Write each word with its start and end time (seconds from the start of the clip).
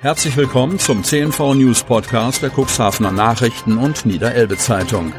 Herzlich 0.00 0.36
willkommen 0.36 0.78
zum 0.78 1.02
CNV 1.02 1.54
News 1.54 1.82
Podcast 1.82 2.40
der 2.40 2.50
Cuxhavener 2.50 3.10
Nachrichten 3.10 3.78
und 3.78 4.06
Niederelbe 4.06 4.56
Zeitung. 4.56 5.12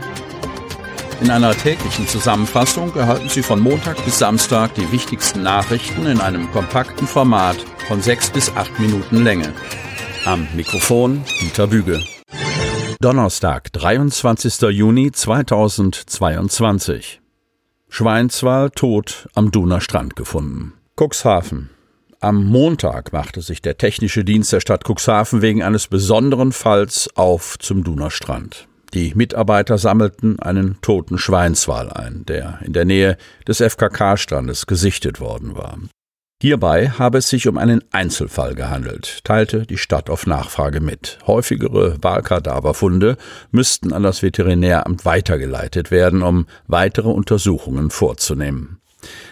In 1.20 1.30
einer 1.30 1.52
täglichen 1.52 2.08
Zusammenfassung 2.08 2.96
erhalten 2.96 3.28
Sie 3.28 3.44
von 3.44 3.60
Montag 3.60 3.98
bis 4.06 4.20
Samstag 4.20 4.74
die 4.76 4.90
wichtigsten 4.94 5.44
Nachrichten 5.44 6.06
in 6.06 6.22
einem 6.22 6.50
kompakten 6.52 7.08
Format 7.08 7.58
von 7.90 8.02
sechs 8.02 8.30
bis 8.30 8.56
acht 8.56 8.80
Minuten 8.80 9.22
Länge. 9.22 9.54
Am 10.24 10.48
Mikrofon 10.56 11.26
Dieter 11.42 11.68
Büge. 11.68 12.02
Donnerstag, 13.02 13.74
23. 13.74 14.62
Juni 14.70 15.12
2022. 15.12 17.20
Schweinswal 17.90 18.70
tot 18.70 19.28
am 19.36 19.52
Duner 19.52 19.82
Strand 19.82 20.16
gefunden. 20.16 20.72
Cuxhaven. 20.98 21.70
Am 22.22 22.44
Montag 22.44 23.14
machte 23.14 23.40
sich 23.40 23.62
der 23.62 23.78
technische 23.78 24.26
Dienst 24.26 24.52
der 24.52 24.60
Stadt 24.60 24.84
Cuxhaven 24.86 25.42
wegen 25.42 25.64
eines 25.64 25.88
besonderen 25.88 26.52
Falls 26.52 27.10
auf 27.16 27.58
zum 27.60 27.86
Duner 27.86 28.12
Strand. 28.12 28.68
Die 28.94 29.14
Mitarbeiter 29.16 29.78
sammelten 29.78 30.38
einen 30.38 30.82
toten 30.82 31.18
Schweinswal 31.18 31.90
ein, 31.90 32.26
der 32.26 32.60
in 32.62 32.74
der 32.74 32.84
Nähe 32.84 33.18
des 33.48 33.62
FKK-Strandes 33.62 34.68
gesichtet 34.68 35.22
worden 35.22 35.56
war. 35.56 35.78
Hierbei 36.42 36.90
habe 36.90 37.20
es 37.20 37.30
sich 37.30 37.48
um 37.48 37.58
einen 37.58 37.86
Einzelfall 37.92 38.54
gehandelt, 38.54 39.24
teilte 39.24 39.66
die 39.66 39.78
Stadt 39.78 40.10
auf 40.10 40.28
Nachfrage 40.28 40.82
mit. 40.82 41.20
Häufigere 41.26 41.98
Wahlkadaverfunde 42.02 43.16
müssten 43.52 43.94
an 43.94 44.04
das 44.04 44.24
Veterinäramt 44.24 45.06
weitergeleitet 45.06 45.90
werden, 45.90 46.22
um 46.22 46.48
weitere 46.68 47.10
Untersuchungen 47.10 47.92
vorzunehmen. 47.92 48.80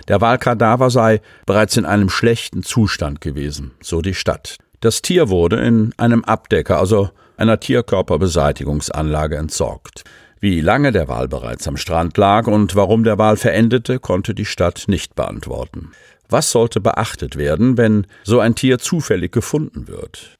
Der 0.08 0.22
Wahlkadaver 0.22 0.90
sei 0.90 1.22
bereits 1.46 1.78
in 1.78 1.86
einem 1.86 2.10
schlechten 2.10 2.64
Zustand 2.64 3.22
gewesen, 3.22 3.72
so 3.82 4.02
die 4.02 4.14
Stadt. 4.14 4.58
Das 4.80 5.02
Tier 5.02 5.30
wurde 5.30 5.58
in 5.58 5.94
einem 5.98 6.24
Abdecker, 6.24 6.78
also 6.80 7.10
einer 7.36 7.60
Tierkörperbeseitigungsanlage, 7.60 9.38
entsorgt. 9.38 10.04
Wie 10.40 10.62
lange 10.62 10.92
der 10.92 11.08
Wal 11.08 11.28
bereits 11.28 11.68
am 11.68 11.78
Strand 11.78 12.16
lag 12.18 12.48
und 12.48 12.76
warum 12.76 13.04
der 13.04 13.18
Wal 13.18 13.38
verendete, 13.38 14.00
konnte 14.00 14.36
die 14.36 14.46
Stadt 14.46 14.86
nicht 14.88 15.16
beantworten. 15.16 15.92
Was 16.30 16.52
sollte 16.52 16.80
beachtet 16.80 17.38
werden, 17.38 17.78
wenn 17.78 18.06
so 18.24 18.40
ein 18.40 18.54
Tier 18.54 18.78
zufällig 18.78 19.32
gefunden 19.32 19.88
wird? 19.88 20.38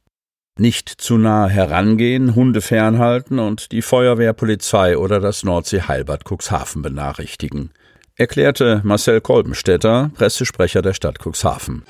Nicht 0.60 0.90
zu 0.90 1.18
nah 1.18 1.48
herangehen, 1.48 2.36
Hunde 2.36 2.62
fernhalten 2.62 3.40
und 3.40 3.72
die 3.72 3.82
Feuerwehr, 3.82 4.34
Polizei 4.34 4.98
oder 4.98 5.20
das 5.20 5.44
Nordsee 5.44 5.82
Heilbad 5.82 6.24
Cuxhaven 6.26 6.82
benachrichtigen 6.82 7.72
erklärte 8.18 8.82
Marcel 8.84 9.22
Kolbenstädter, 9.22 10.12
Pressesprecher 10.16 10.82
der 10.82 10.94
Stadt 10.94 11.20
Cuxhaven. 11.24 11.84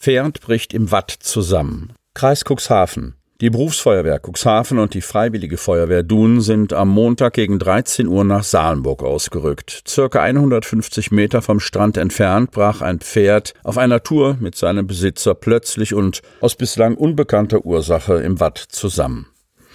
Pferd 0.00 0.40
bricht 0.40 0.74
im 0.74 0.90
Watt 0.90 1.10
zusammen. 1.10 1.92
Kreis 2.14 2.44
Cuxhaven. 2.44 3.14
Die 3.40 3.50
Berufsfeuerwehr 3.50 4.20
Cuxhaven 4.20 4.78
und 4.78 4.94
die 4.94 5.00
Freiwillige 5.00 5.56
Feuerwehr 5.56 6.02
Dun 6.02 6.40
sind 6.40 6.72
am 6.72 6.88
Montag 6.88 7.34
gegen 7.34 7.58
13 7.58 8.06
Uhr 8.06 8.22
nach 8.22 8.44
Salenburg 8.44 9.02
ausgerückt. 9.02 9.82
Circa 9.88 10.22
150 10.22 11.10
Meter 11.10 11.42
vom 11.42 11.58
Strand 11.58 11.96
entfernt 11.96 12.52
brach 12.52 12.82
ein 12.82 13.00
Pferd 13.00 13.54
auf 13.64 13.78
einer 13.78 14.02
Tour 14.02 14.36
mit 14.38 14.54
seinem 14.54 14.86
Besitzer 14.86 15.34
plötzlich 15.34 15.94
und 15.94 16.22
aus 16.40 16.54
bislang 16.54 16.94
unbekannter 16.96 17.64
Ursache 17.64 18.14
im 18.14 18.38
Watt 18.38 18.58
zusammen. 18.58 19.26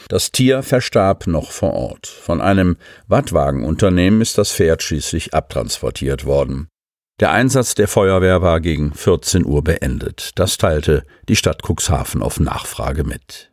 Das 0.08 0.32
Tier 0.32 0.64
verstarb 0.64 1.28
noch 1.28 1.52
vor 1.52 1.74
Ort. 1.74 2.08
Von 2.08 2.40
einem 2.40 2.78
Wattwagenunternehmen 3.08 4.22
ist 4.22 4.38
das 4.38 4.52
Pferd 4.52 4.82
schließlich 4.82 5.34
abtransportiert 5.34 6.26
worden. 6.26 6.70
Der 7.20 7.32
Einsatz 7.32 7.76
der 7.76 7.88
Feuerwehr 7.88 8.42
war 8.42 8.62
gegen 8.62 8.94
14 8.94 9.44
Uhr 9.44 9.64
beendet. 9.64 10.32
Das 10.36 10.58
teilte 10.58 11.04
die 11.28 11.36
Stadt 11.36 11.62
Cuxhaven 11.64 12.22
auf 12.22 12.40
Nachfrage 12.40 13.04
mit. 13.04 13.52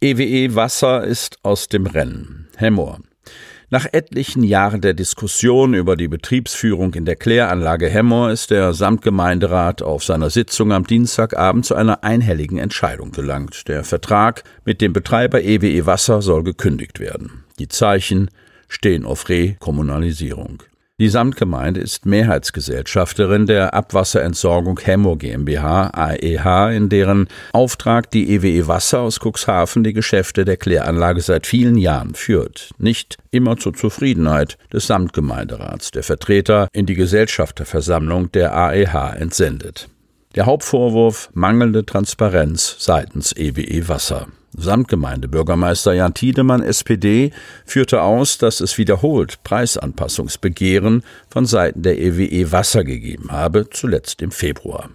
EWE 0.00 0.22
e 0.22 0.54
Wasser 0.54 1.02
ist 1.04 1.38
aus 1.42 1.68
dem 1.68 1.86
Rennen. 1.86 2.48
Hemmoor. 2.56 3.00
Nach 3.70 3.84
etlichen 3.92 4.44
Jahren 4.44 4.80
der 4.80 4.94
Diskussion 4.94 5.74
über 5.74 5.94
die 5.94 6.08
Betriebsführung 6.08 6.94
in 6.94 7.04
der 7.04 7.16
Kläranlage 7.16 7.86
Hemmer 7.86 8.30
ist 8.30 8.50
der 8.50 8.72
Samtgemeinderat 8.72 9.82
auf 9.82 10.02
seiner 10.02 10.30
Sitzung 10.30 10.72
am 10.72 10.86
Dienstagabend 10.86 11.66
zu 11.66 11.74
einer 11.74 12.02
einhelligen 12.02 12.56
Entscheidung 12.56 13.12
gelangt. 13.12 13.68
Der 13.68 13.84
Vertrag 13.84 14.42
mit 14.64 14.80
dem 14.80 14.94
Betreiber 14.94 15.42
EWE 15.42 15.68
e 15.68 15.84
Wasser 15.84 16.22
soll 16.22 16.44
gekündigt 16.44 16.98
werden. 16.98 17.44
Die 17.58 17.68
Zeichen 17.68 18.30
stehen 18.68 19.04
auf 19.04 19.28
Rekommunalisierung. 19.28 20.62
Die 21.00 21.10
Samtgemeinde 21.10 21.78
ist 21.78 22.06
Mehrheitsgesellschafterin 22.06 23.46
der 23.46 23.72
Abwasserentsorgung 23.72 24.80
Hemmo 24.80 25.14
GmbH 25.14 25.90
AEH, 25.90 26.72
in 26.72 26.88
deren 26.88 27.28
Auftrag 27.52 28.10
die 28.10 28.34
EWE 28.34 28.48
e 28.48 28.66
Wasser 28.66 29.02
aus 29.02 29.20
Cuxhaven 29.20 29.84
die 29.84 29.92
Geschäfte 29.92 30.44
der 30.44 30.56
Kläranlage 30.56 31.20
seit 31.20 31.46
vielen 31.46 31.78
Jahren 31.78 32.14
führt. 32.14 32.70
Nicht 32.78 33.16
immer 33.30 33.56
zur 33.58 33.74
Zufriedenheit 33.74 34.58
des 34.72 34.88
Samtgemeinderats, 34.88 35.92
der 35.92 36.02
Vertreter 36.02 36.66
in 36.72 36.86
die 36.86 36.96
Gesellschafterversammlung 36.96 38.32
der 38.32 38.56
AEH 38.56 39.14
entsendet. 39.20 39.88
Der 40.34 40.46
Hauptvorwurf 40.46 41.30
mangelnde 41.32 41.86
Transparenz 41.86 42.74
seitens 42.80 43.32
EWE 43.36 43.62
e 43.62 43.86
Wasser. 43.86 44.26
Samtgemeindebürgermeister 44.56 45.92
Jan 45.92 46.14
Tiedemann, 46.14 46.62
SPD, 46.62 47.32
führte 47.64 48.02
aus, 48.02 48.38
dass 48.38 48.60
es 48.60 48.78
wiederholt 48.78 49.42
Preisanpassungsbegehren 49.44 51.02
von 51.30 51.46
Seiten 51.46 51.82
der 51.82 51.98
EWE 51.98 52.26
e 52.26 52.52
Wasser 52.52 52.84
gegeben 52.84 53.30
habe, 53.30 53.68
zuletzt 53.70 54.22
im 54.22 54.30
Februar. 54.30 54.90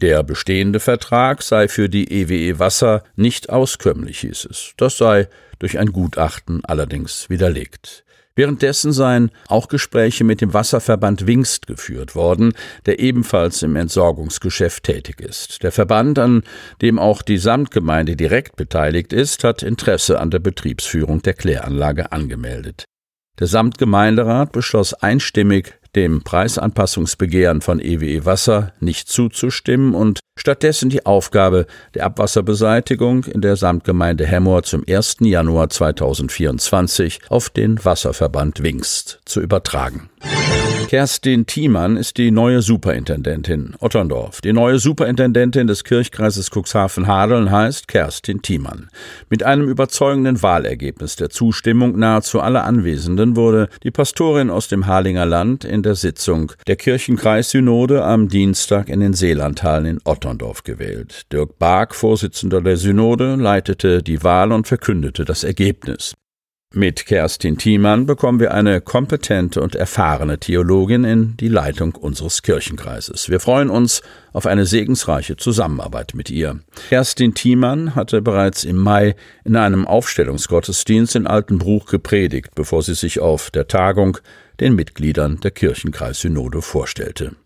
Der 0.00 0.22
bestehende 0.22 0.80
Vertrag 0.80 1.42
sei 1.42 1.68
für 1.68 1.88
die 1.88 2.10
EWE 2.12 2.34
e 2.34 2.58
Wasser 2.58 3.02
nicht 3.14 3.48
auskömmlich, 3.50 4.20
hieß 4.20 4.46
es. 4.50 4.72
Das 4.76 4.98
sei 4.98 5.28
durch 5.58 5.78
ein 5.78 5.92
Gutachten 5.92 6.64
allerdings 6.64 7.30
widerlegt. 7.30 8.04
Währenddessen 8.36 8.92
seien 8.92 9.30
auch 9.48 9.68
Gespräche 9.68 10.22
mit 10.22 10.42
dem 10.42 10.52
Wasserverband 10.52 11.26
Wingst 11.26 11.66
geführt 11.66 12.14
worden, 12.14 12.52
der 12.84 13.00
ebenfalls 13.00 13.62
im 13.62 13.76
Entsorgungsgeschäft 13.76 14.84
tätig 14.84 15.22
ist. 15.22 15.62
Der 15.62 15.72
Verband, 15.72 16.18
an 16.18 16.42
dem 16.82 16.98
auch 16.98 17.22
die 17.22 17.38
Samtgemeinde 17.38 18.14
direkt 18.14 18.56
beteiligt 18.56 19.14
ist, 19.14 19.42
hat 19.42 19.62
Interesse 19.62 20.20
an 20.20 20.30
der 20.30 20.40
Betriebsführung 20.40 21.22
der 21.22 21.32
Kläranlage 21.32 22.12
angemeldet. 22.12 22.84
Der 23.38 23.46
Samtgemeinderat 23.46 24.52
beschloss 24.52 24.92
einstimmig, 24.94 25.74
dem 25.96 26.22
Preisanpassungsbegehren 26.22 27.60
von 27.60 27.80
EWE 27.80 28.06
e 28.06 28.24
Wasser 28.24 28.72
nicht 28.78 29.08
zuzustimmen 29.08 29.94
und 29.94 30.20
stattdessen 30.38 30.90
die 30.90 31.06
Aufgabe 31.06 31.66
der 31.94 32.04
Abwasserbeseitigung 32.04 33.24
in 33.24 33.40
der 33.40 33.56
Samtgemeinde 33.56 34.26
Hemmoor 34.26 34.62
zum 34.62 34.84
1. 34.88 35.16
Januar 35.20 35.70
2024 35.70 37.20
auf 37.30 37.50
den 37.50 37.84
Wasserverband 37.84 38.62
Wingst 38.62 39.20
zu 39.24 39.40
übertragen. 39.40 40.10
Kerstin 40.88 41.46
Thiemann 41.46 41.96
ist 41.96 42.16
die 42.16 42.30
neue 42.30 42.62
Superintendentin 42.62 43.74
Otterndorf. 43.80 44.40
Die 44.40 44.52
neue 44.52 44.78
Superintendentin 44.78 45.66
des 45.66 45.82
Kirchkreises 45.82 46.52
Cuxhaven-Hadeln 46.52 47.50
heißt 47.50 47.88
Kerstin 47.88 48.40
Thiemann. 48.40 48.88
Mit 49.28 49.42
einem 49.42 49.68
überzeugenden 49.68 50.42
Wahlergebnis 50.42 51.16
der 51.16 51.28
Zustimmung 51.28 51.98
nahezu 51.98 52.40
aller 52.40 52.64
Anwesenden 52.64 53.34
wurde 53.34 53.68
die 53.82 53.90
Pastorin 53.90 54.48
aus 54.48 54.68
dem 54.68 54.86
Harlinger 54.86 55.26
Land 55.26 55.64
in 55.64 55.82
der 55.82 55.96
Sitzung 55.96 56.52
der 56.68 56.76
Kirchenkreissynode 56.76 58.04
am 58.04 58.28
Dienstag 58.28 58.88
in 58.88 59.00
den 59.00 59.12
Seelandhallen 59.12 59.86
in 59.86 60.00
Otterndorf 60.04 60.62
gewählt. 60.62 61.22
Dirk 61.32 61.58
Bark, 61.58 61.96
Vorsitzender 61.96 62.60
der 62.60 62.76
Synode, 62.76 63.34
leitete 63.34 64.04
die 64.04 64.22
Wahl 64.22 64.52
und 64.52 64.68
verkündete 64.68 65.24
das 65.24 65.42
Ergebnis. 65.42 66.14
Mit 66.74 67.06
Kerstin 67.06 67.56
Thiemann 67.56 68.06
bekommen 68.06 68.40
wir 68.40 68.52
eine 68.52 68.80
kompetente 68.80 69.62
und 69.62 69.74
erfahrene 69.76 70.38
Theologin 70.38 71.04
in 71.04 71.36
die 71.36 71.48
Leitung 71.48 71.94
unseres 71.94 72.42
Kirchenkreises. 72.42 73.30
Wir 73.30 73.40
freuen 73.40 73.70
uns 73.70 74.02
auf 74.32 74.46
eine 74.46 74.66
segensreiche 74.66 75.36
Zusammenarbeit 75.36 76.12
mit 76.14 76.28
ihr. 76.28 76.60
Kerstin 76.88 77.34
Thiemann 77.34 77.94
hatte 77.94 78.20
bereits 78.20 78.64
im 78.64 78.76
Mai 78.76 79.14
in 79.44 79.56
einem 79.56 79.86
Aufstellungsgottesdienst 79.86 81.16
in 81.16 81.26
Altenbruch 81.26 81.86
gepredigt, 81.86 82.50
bevor 82.54 82.82
sie 82.82 82.94
sich 82.94 83.20
auf 83.20 83.50
der 83.50 83.68
Tagung 83.68 84.18
den 84.60 84.74
Mitgliedern 84.74 85.38
der 85.40 85.52
Kirchenkreissynode 85.52 86.62
vorstellte. 86.62 87.36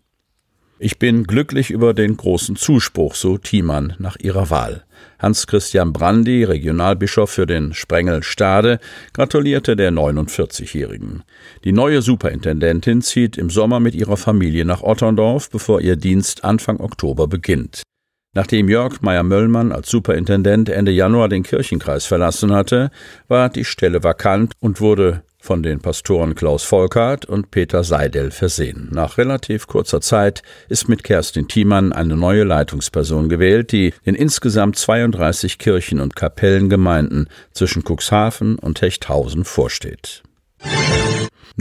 Ich 0.83 0.97
bin 0.97 1.25
glücklich 1.25 1.69
über 1.69 1.93
den 1.93 2.17
großen 2.17 2.55
Zuspruch, 2.55 3.13
so 3.13 3.37
Thiemann 3.37 3.93
nach 3.99 4.17
ihrer 4.19 4.49
Wahl. 4.49 4.83
Hans-Christian 5.19 5.93
Brandi, 5.93 6.43
Regionalbischof 6.43 7.29
für 7.29 7.45
den 7.45 7.75
Sprengel 7.75 8.23
Stade, 8.23 8.79
gratulierte 9.13 9.75
der 9.75 9.91
49-Jährigen. 9.91 11.21
Die 11.65 11.71
neue 11.71 12.01
Superintendentin 12.01 13.03
zieht 13.03 13.37
im 13.37 13.51
Sommer 13.51 13.79
mit 13.79 13.93
ihrer 13.93 14.17
Familie 14.17 14.65
nach 14.65 14.81
Otterndorf, 14.81 15.51
bevor 15.51 15.81
ihr 15.81 15.97
Dienst 15.97 16.43
Anfang 16.43 16.79
Oktober 16.79 17.27
beginnt. 17.27 17.83
Nachdem 18.33 18.69
Jörg 18.69 19.01
Meyer-Möllmann 19.01 19.73
als 19.73 19.89
Superintendent 19.89 20.69
Ende 20.69 20.91
Januar 20.91 21.27
den 21.27 21.43
Kirchenkreis 21.43 22.05
verlassen 22.05 22.53
hatte, 22.53 22.89
war 23.27 23.49
die 23.49 23.65
Stelle 23.65 24.03
vakant 24.05 24.53
und 24.61 24.79
wurde 24.79 25.23
von 25.37 25.63
den 25.63 25.81
Pastoren 25.81 26.33
Klaus 26.33 26.63
Volkert 26.63 27.25
und 27.25 27.51
Peter 27.51 27.83
Seidel 27.83 28.31
versehen. 28.31 28.87
Nach 28.91 29.17
relativ 29.17 29.67
kurzer 29.67 29.99
Zeit 29.99 30.43
ist 30.69 30.87
mit 30.87 31.03
Kerstin 31.03 31.49
Thiemann 31.49 31.91
eine 31.91 32.15
neue 32.15 32.45
Leitungsperson 32.45 33.27
gewählt, 33.27 33.73
die 33.73 33.93
in 34.03 34.15
insgesamt 34.15 34.77
32 34.77 35.57
Kirchen 35.57 35.99
und 35.99 36.15
Kapellengemeinden 36.15 37.27
zwischen 37.51 37.83
Cuxhaven 37.83 38.57
und 38.57 38.81
Hechthausen 38.81 39.43
vorsteht. 39.43 40.23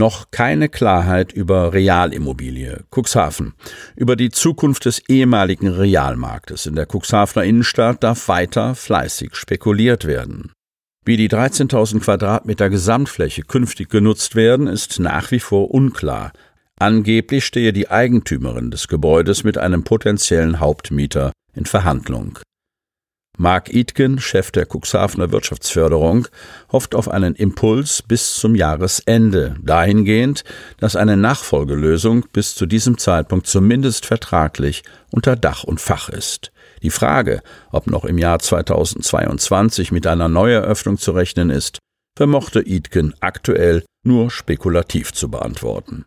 Noch 0.00 0.31
keine 0.31 0.70
Klarheit 0.70 1.31
über 1.31 1.75
Realimmobilie. 1.75 2.85
Cuxhaven. 2.91 3.52
Über 3.97 4.17
die 4.17 4.31
Zukunft 4.31 4.87
des 4.87 5.02
ehemaligen 5.11 5.69
Realmarktes 5.69 6.64
in 6.64 6.75
der 6.75 6.87
Cuxhavener 6.91 7.44
Innenstadt 7.44 8.02
darf 8.02 8.26
weiter 8.29 8.75
fleißig 8.75 9.37
spekuliert 9.37 10.06
werden. 10.06 10.52
Wie 11.05 11.19
die 11.19 11.29
13.000 11.29 12.00
Quadratmeter 12.00 12.70
Gesamtfläche 12.70 13.43
künftig 13.43 13.91
genutzt 13.91 14.37
werden, 14.37 14.69
ist 14.69 15.00
nach 15.00 15.32
wie 15.32 15.41
vor 15.41 15.70
unklar. 15.70 16.32
Angeblich 16.79 17.44
stehe 17.44 17.75
die 17.75 17.91
Eigentümerin 17.91 18.70
des 18.70 18.88
Gebäudes 18.88 19.44
mit 19.44 19.58
einem 19.58 19.85
potenziellen 19.85 20.61
Hauptmieter 20.61 21.31
in 21.52 21.67
Verhandlung. 21.67 22.38
Mark 23.41 23.73
Itgen, 23.73 24.21
Chef 24.21 24.51
der 24.51 24.67
Cuxhavener 24.67 25.33
Wirtschaftsförderung, 25.33 26.29
hofft 26.71 26.95
auf 26.95 27.09
einen 27.09 27.35
Impuls 27.35 28.03
bis 28.03 28.35
zum 28.35 28.55
Jahresende, 28.55 29.57
dahingehend, 29.63 30.45
dass 30.77 30.95
eine 30.95 31.17
Nachfolgelösung 31.17 32.27
bis 32.35 32.55
zu 32.55 32.67
diesem 32.67 32.99
Zeitpunkt 32.99 33.47
zumindest 33.47 34.05
vertraglich 34.05 34.83
unter 35.11 35.37
Dach 35.37 35.65
und 35.65 35.81
Fach 35.81 36.11
ist. 36.11 36.53
Die 36.83 36.91
Frage, 36.91 37.41
ob 37.73 37.87
noch 37.87 38.05
im 38.05 38.19
Jahr 38.19 38.41
2022 38.41 39.91
mit 39.91 40.07
einer 40.07 40.29
Neueröffnung 40.29 40.99
zu 40.99 41.13
rechnen 41.13 41.49
ist, 41.49 41.79
vermochte 42.19 42.61
Itgen 42.61 43.15
aktuell 43.21 43.87
nur 44.05 44.31
spekulativ 44.31 45.15
zu 45.15 45.31
beantworten. 45.31 46.05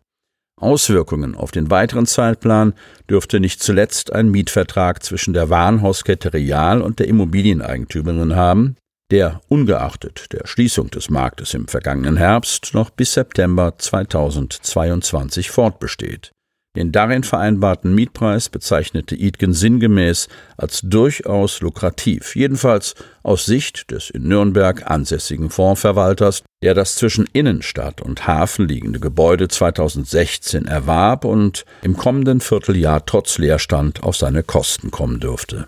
Auswirkungen 0.59 1.35
auf 1.35 1.51
den 1.51 1.69
weiteren 1.69 2.05
Zeitplan 2.05 2.73
dürfte 3.09 3.39
nicht 3.39 3.61
zuletzt 3.61 4.13
ein 4.13 4.29
Mietvertrag 4.29 5.03
zwischen 5.03 5.33
der 5.33 5.50
Warenhauskette 5.50 6.33
Real 6.33 6.81
und 6.81 7.00
der 7.00 7.07
Immobilieneigentümerin 7.07 8.35
haben, 8.35 8.77
der 9.11 9.41
ungeachtet 9.47 10.31
der 10.31 10.47
Schließung 10.47 10.89
des 10.89 11.09
Marktes 11.09 11.53
im 11.53 11.67
vergangenen 11.67 12.17
Herbst 12.17 12.73
noch 12.73 12.89
bis 12.89 13.13
September 13.13 13.77
2022 13.77 15.51
fortbesteht. 15.51 16.31
Den 16.75 16.91
darin 16.91 17.23
vereinbarten 17.23 17.93
Mietpreis 17.93 18.49
bezeichnete 18.49 19.15
Idgen 19.15 19.53
sinngemäß 19.53 20.27
als 20.57 20.81
durchaus 20.81 21.61
lukrativ, 21.61 22.35
jedenfalls 22.35 22.95
aus 23.21 23.45
Sicht 23.45 23.91
des 23.91 24.09
in 24.09 24.27
Nürnberg 24.27 24.89
ansässigen 24.89 25.51
Fondsverwalters, 25.51 26.41
der 26.63 26.73
das 26.73 26.95
zwischen 26.95 27.27
Innenstadt 27.31 28.01
und 28.01 28.25
Hafen 28.25 28.67
liegende 28.67 28.99
Gebäude 28.99 29.49
2016 29.49 30.65
erwarb 30.65 31.25
und 31.25 31.63
im 31.83 31.95
kommenden 31.95 32.41
Vierteljahr 32.41 33.05
trotz 33.05 33.37
Leerstand 33.37 34.01
auf 34.01 34.15
seine 34.15 34.41
Kosten 34.41 34.89
kommen 34.89 35.19
dürfte. 35.19 35.67